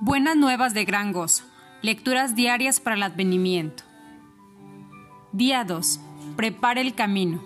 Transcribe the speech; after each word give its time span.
Buenas 0.00 0.36
nuevas 0.36 0.74
de 0.74 0.84
gran 0.84 1.10
gozo. 1.10 1.44
Lecturas 1.80 2.36
diarias 2.36 2.80
para 2.80 2.96
el 2.96 3.02
advenimiento. 3.02 3.82
Día 5.32 5.64
2. 5.64 6.00
Prepara 6.36 6.82
el 6.82 6.94
camino. 6.94 7.42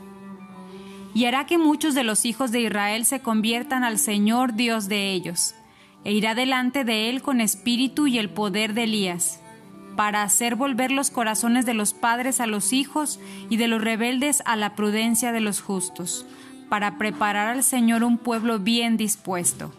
Y 1.15 1.27
hará 1.27 1.47
que 1.47 1.59
muchos 1.59 1.95
de 1.95 2.03
los 2.03 2.25
hijos 2.25 2.51
de 2.51 2.63
Israel 2.63 3.05
se 3.05 3.21
conviertan 3.21 3.85
al 3.85 3.99
Señor 3.99 4.55
Dios 4.55 4.89
de 4.89 5.13
ellos, 5.13 5.55
e 6.03 6.13
irá 6.13 6.35
delante 6.35 6.83
de 6.83 7.09
él 7.09 7.23
con 7.23 7.41
espíritu 7.41 8.09
y 8.09 8.19
el 8.19 8.31
poder 8.31 8.75
de 8.75 8.83
Elías, 8.83 9.41
para 9.95 10.25
hacer 10.25 10.57
volver 10.57 10.91
los 10.91 11.11
corazones 11.11 11.67
de 11.67 11.75
los 11.75 11.95
padres 11.95 12.41
a 12.41 12.49
los 12.49 12.73
hijos 12.73 13.21
y 13.49 13.59
de 13.59 13.69
los 13.69 13.81
rebeldes 13.81 14.43
a 14.45 14.57
la 14.57 14.75
prudencia 14.75 15.31
de 15.31 15.41
los 15.41 15.61
justos, 15.61 16.27
para 16.69 16.99
preparar 16.99 17.47
al 17.47 17.63
Señor 17.63 18.03
un 18.03 18.19
pueblo 18.19 18.59
bien 18.59 18.97
dispuesto. 18.97 19.73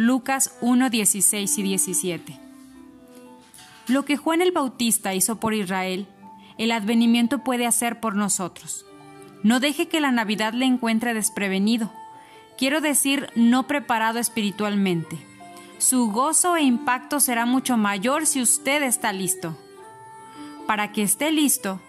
Lucas 0.00 0.56
1, 0.60 0.90
16 0.90 1.58
y 1.58 1.62
17. 1.64 2.40
Lo 3.88 4.04
que 4.04 4.16
Juan 4.16 4.40
el 4.40 4.52
Bautista 4.52 5.12
hizo 5.12 5.40
por 5.40 5.54
Israel, 5.54 6.06
el 6.56 6.70
advenimiento 6.70 7.42
puede 7.42 7.66
hacer 7.66 7.98
por 7.98 8.14
nosotros. 8.14 8.86
No 9.42 9.58
deje 9.58 9.88
que 9.88 10.00
la 10.00 10.12
Navidad 10.12 10.52
le 10.52 10.66
encuentre 10.66 11.14
desprevenido. 11.14 11.92
Quiero 12.56 12.80
decir, 12.80 13.28
no 13.34 13.66
preparado 13.66 14.20
espiritualmente. 14.20 15.18
Su 15.78 16.12
gozo 16.12 16.56
e 16.56 16.62
impacto 16.62 17.18
será 17.18 17.44
mucho 17.44 17.76
mayor 17.76 18.24
si 18.26 18.40
usted 18.40 18.84
está 18.84 19.12
listo. 19.12 19.58
Para 20.68 20.92
que 20.92 21.02
esté 21.02 21.32
listo, 21.32 21.80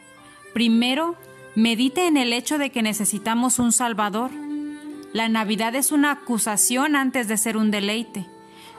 primero 0.56 1.16
medite 1.54 2.08
en 2.08 2.18
el 2.18 2.34
hecho 2.34 2.58
de 2.58 2.72
que 2.72 2.82
necesitamos 2.82 3.60
un 3.60 3.72
Salvador 3.72 4.32
la 5.14 5.28
Navidad 5.28 5.76
es 5.76 5.92
una 5.92 6.12
acusación 6.12 6.96
antes 6.96 7.28
de 7.28 7.38
ser 7.38 7.58
un 7.58 7.72
deleite. 7.72 8.28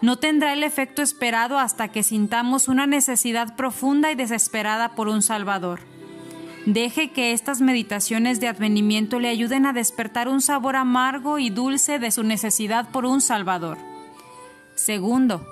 No 0.00 0.16
tendrá 0.16 0.52
el 0.52 0.62
efecto 0.62 1.02
esperado 1.02 1.58
hasta 1.58 1.88
que 1.88 2.02
sintamos 2.02 2.68
una 2.68 2.86
necesidad 2.86 3.56
profunda 3.56 4.12
y 4.12 4.14
desesperada 4.14 4.94
por 4.94 5.08
un 5.08 5.22
Salvador. 5.22 5.80
Deje 6.66 7.10
que 7.10 7.32
estas 7.32 7.60
meditaciones 7.60 8.38
de 8.38 8.48
advenimiento 8.48 9.18
le 9.18 9.28
ayuden 9.28 9.66
a 9.66 9.72
despertar 9.72 10.28
un 10.28 10.40
sabor 10.40 10.76
amargo 10.76 11.38
y 11.38 11.50
dulce 11.50 11.98
de 11.98 12.10
su 12.10 12.22
necesidad 12.22 12.90
por 12.90 13.06
un 13.06 13.20
Salvador. 13.20 13.78
Segundo, 14.74 15.46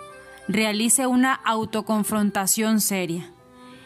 realice 0.48 1.06
una 1.06 1.34
autoconfrontación 1.34 2.80
seria. 2.80 3.30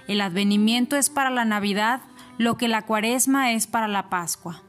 El 0.09 0.21
advenimiento 0.21 0.97
es 0.97 1.11
para 1.11 1.31
la 1.31 1.45
Navidad 1.45 2.01
lo 2.39 2.57
que 2.57 2.69
la 2.69 2.83
cuaresma 2.83 3.53
es 3.53 3.67
para 3.67 3.89
la 3.89 4.11
Pascua. 4.11 4.63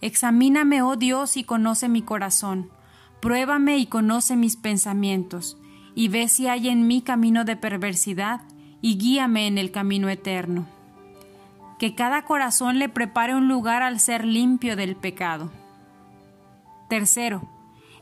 Examíname, 0.00 0.82
oh 0.82 0.96
Dios, 0.96 1.36
y 1.36 1.44
conoce 1.44 1.88
mi 1.88 2.02
corazón. 2.02 2.70
Pruébame 3.20 3.78
y 3.78 3.86
conoce 3.86 4.36
mis 4.36 4.56
pensamientos, 4.56 5.58
y 5.94 6.08
ve 6.08 6.28
si 6.28 6.46
hay 6.46 6.68
en 6.68 6.86
mí 6.86 7.02
camino 7.02 7.44
de 7.44 7.56
perversidad, 7.56 8.42
y 8.82 8.98
guíame 8.98 9.46
en 9.46 9.58
el 9.58 9.70
camino 9.70 10.08
eterno. 10.08 10.66
Que 11.78 11.94
cada 11.94 12.24
corazón 12.24 12.78
le 12.78 12.88
prepare 12.88 13.34
un 13.34 13.48
lugar 13.48 13.82
al 13.82 14.00
ser 14.00 14.24
limpio 14.24 14.76
del 14.76 14.96
pecado. 14.96 15.50
Tercero, 16.88 17.48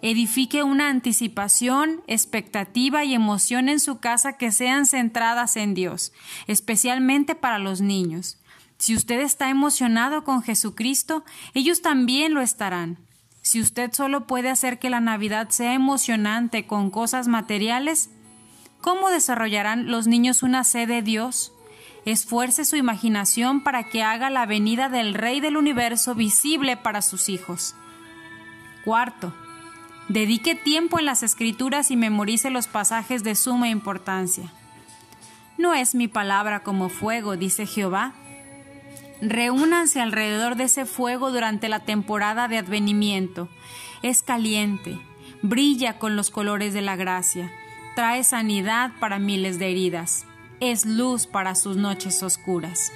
edifique 0.02 0.62
una 0.62 0.90
anticipación, 0.90 2.02
expectativa 2.06 3.04
y 3.04 3.14
emoción 3.14 3.68
en 3.68 3.80
su 3.80 4.00
casa 4.00 4.36
que 4.36 4.52
sean 4.52 4.84
centradas 4.84 5.56
en 5.56 5.72
Dios, 5.74 6.12
especialmente 6.46 7.34
para 7.34 7.58
los 7.58 7.80
niños. 7.80 8.38
Si 8.84 8.94
usted 8.94 9.20
está 9.20 9.48
emocionado 9.48 10.24
con 10.24 10.42
Jesucristo, 10.42 11.24
ellos 11.54 11.80
también 11.80 12.34
lo 12.34 12.42
estarán. 12.42 12.98
Si 13.40 13.58
usted 13.62 13.90
solo 13.94 14.26
puede 14.26 14.50
hacer 14.50 14.78
que 14.78 14.90
la 14.90 15.00
Navidad 15.00 15.48
sea 15.48 15.72
emocionante 15.72 16.66
con 16.66 16.90
cosas 16.90 17.26
materiales, 17.26 18.10
¿cómo 18.82 19.08
desarrollarán 19.08 19.90
los 19.90 20.06
niños 20.06 20.42
una 20.42 20.64
sed 20.64 20.86
de 20.86 21.00
Dios? 21.00 21.50
Esfuerce 22.04 22.66
su 22.66 22.76
imaginación 22.76 23.62
para 23.62 23.84
que 23.84 24.02
haga 24.02 24.28
la 24.28 24.44
venida 24.44 24.90
del 24.90 25.14
Rey 25.14 25.40
del 25.40 25.56
universo 25.56 26.14
visible 26.14 26.76
para 26.76 27.00
sus 27.00 27.30
hijos. 27.30 27.74
Cuarto, 28.84 29.32
dedique 30.10 30.54
tiempo 30.54 30.98
en 30.98 31.06
las 31.06 31.22
escrituras 31.22 31.90
y 31.90 31.96
memorice 31.96 32.50
los 32.50 32.66
pasajes 32.66 33.24
de 33.24 33.34
suma 33.34 33.70
importancia. 33.70 34.52
No 35.56 35.72
es 35.72 35.94
mi 35.94 36.06
palabra 36.06 36.62
como 36.62 36.90
fuego, 36.90 37.38
dice 37.38 37.64
Jehová, 37.64 38.12
Reúnanse 39.26 40.02
alrededor 40.02 40.54
de 40.54 40.64
ese 40.64 40.84
fuego 40.84 41.30
durante 41.30 41.68
la 41.70 41.80
temporada 41.80 42.46
de 42.46 42.58
advenimiento. 42.58 43.48
Es 44.02 44.22
caliente, 44.22 45.00
brilla 45.40 45.98
con 45.98 46.14
los 46.14 46.30
colores 46.30 46.74
de 46.74 46.82
la 46.82 46.94
gracia, 46.94 47.50
trae 47.94 48.22
sanidad 48.22 48.92
para 49.00 49.18
miles 49.18 49.58
de 49.58 49.70
heridas, 49.70 50.26
es 50.60 50.84
luz 50.84 51.26
para 51.26 51.54
sus 51.54 51.78
noches 51.78 52.22
oscuras. 52.22 52.92